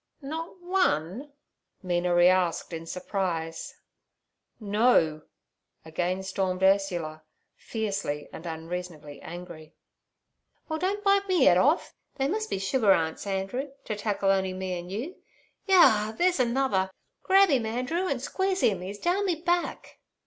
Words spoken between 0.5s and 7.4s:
one?' Mina reasked in surprise. 'No' again stormed Ursula,